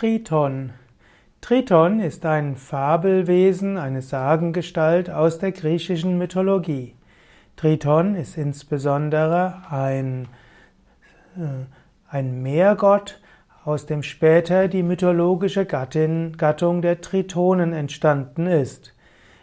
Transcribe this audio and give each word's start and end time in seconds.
Triton. 0.00 0.72
Triton 1.42 2.00
ist 2.00 2.24
ein 2.24 2.56
Fabelwesen, 2.56 3.76
eine 3.76 4.00
Sagengestalt 4.00 5.10
aus 5.10 5.38
der 5.38 5.52
griechischen 5.52 6.16
Mythologie. 6.16 6.94
Triton 7.56 8.14
ist 8.14 8.38
insbesondere 8.38 9.60
ein, 9.68 10.28
äh, 11.36 11.66
ein 12.08 12.40
Meergott, 12.40 13.20
aus 13.66 13.84
dem 13.84 14.02
später 14.02 14.68
die 14.68 14.82
mythologische 14.82 15.66
Gattin, 15.66 16.34
Gattung 16.38 16.80
der 16.80 17.02
Tritonen 17.02 17.74
entstanden 17.74 18.46
ist. 18.46 18.94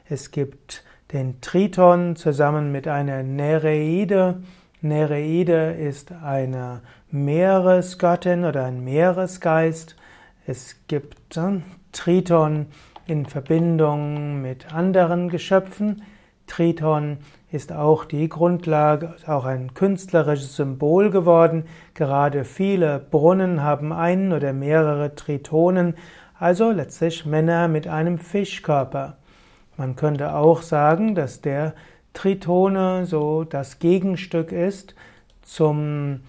Es 0.09 0.31
gibt 0.31 0.83
den 1.13 1.39
Triton 1.39 2.15
zusammen 2.15 2.71
mit 2.71 2.87
einer 2.87 3.21
Nereide. 3.21 4.41
Nereide 4.81 5.73
ist 5.73 6.11
eine 6.11 6.81
Meeresgöttin 7.11 8.43
oder 8.43 8.65
ein 8.65 8.83
Meeresgeist. 8.83 9.95
Es 10.49 10.77
gibt 10.87 11.37
Triton 11.91 12.67
in 13.05 13.25
Verbindung 13.25 14.41
mit 14.41 14.73
anderen 14.73 15.27
Geschöpfen. 15.27 16.03
Triton 16.47 17.17
ist 17.51 17.73
auch 17.73 18.05
die 18.05 18.29
Grundlage, 18.29 19.13
auch 19.25 19.43
ein 19.43 19.73
künstlerisches 19.73 20.55
Symbol 20.55 21.09
geworden. 21.09 21.65
Gerade 21.95 22.45
viele 22.45 22.97
Brunnen 22.97 23.61
haben 23.61 23.91
einen 23.91 24.31
oder 24.31 24.53
mehrere 24.53 25.15
Tritonen, 25.15 25.95
also 26.39 26.71
letztlich 26.71 27.25
Männer 27.25 27.67
mit 27.67 27.89
einem 27.89 28.17
Fischkörper. 28.17 29.17
Man 29.75 29.97
könnte 29.97 30.33
auch 30.33 30.61
sagen, 30.61 31.13
dass 31.13 31.41
der 31.41 31.73
Tritone 32.13 33.05
so 33.05 33.43
das 33.43 33.79
Gegenstück 33.79 34.53
ist 34.53 34.95
zum, 35.41 36.21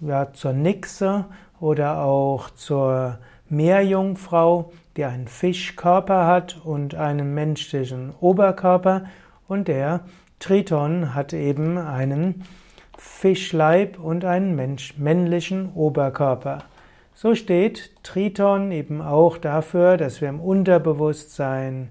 ja, 0.00 0.32
zur 0.32 0.52
Nixe 0.52 1.24
oder 1.58 2.04
auch 2.04 2.50
zur 2.50 3.18
Meerjungfrau, 3.48 4.72
die 4.96 5.04
einen 5.04 5.28
Fischkörper 5.28 6.26
hat 6.26 6.60
und 6.64 6.94
einen 6.94 7.34
menschlichen 7.34 8.12
Oberkörper 8.20 9.04
und 9.48 9.68
der 9.68 10.00
Triton 10.38 11.14
hat 11.14 11.32
eben 11.32 11.78
einen 11.78 12.44
Fischleib 12.98 13.98
und 13.98 14.24
einen 14.24 14.56
männlichen 14.96 15.72
Oberkörper. 15.74 16.64
So 17.14 17.34
steht 17.34 17.92
Triton 18.02 18.72
eben 18.72 19.00
auch 19.00 19.38
dafür, 19.38 19.96
dass 19.96 20.20
wir 20.20 20.28
im 20.28 20.40
Unterbewusstsein 20.40 21.90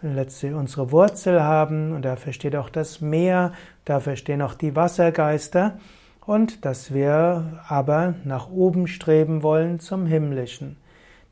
letztlich 0.00 0.54
unsere 0.54 0.90
Wurzel 0.90 1.42
haben 1.42 1.92
und 1.92 2.04
dafür 2.04 2.32
steht 2.32 2.56
auch 2.56 2.70
das 2.70 3.00
Meer, 3.00 3.52
dafür 3.84 4.16
stehen 4.16 4.42
auch 4.42 4.54
die 4.54 4.74
Wassergeister 4.74 5.78
und 6.24 6.64
dass 6.64 6.94
wir 6.94 7.60
aber 7.68 8.14
nach 8.24 8.50
oben 8.50 8.86
streben 8.86 9.42
wollen 9.42 9.78
zum 9.80 10.06
Himmlischen. 10.06 10.76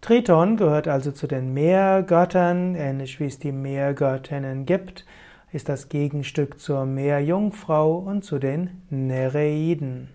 Triton 0.01 0.57
gehört 0.57 0.89
also 0.89 1.13
zu 1.13 1.27
den 1.27 1.53
Meergöttern, 1.53 2.75
ähnlich 2.75 3.21
wie 3.21 3.27
es 3.27 3.39
die 3.39 3.53
Meergöttinnen 3.53 4.65
gibt, 4.65 5.05
ist 5.53 5.69
das 5.69 5.91
Gegenstück 5.91 6.59
zur 6.59 6.87
Meerjungfrau 6.87 7.99
und 7.99 8.25
zu 8.25 8.39
den 8.39 8.83
Nereiden. 8.89 10.09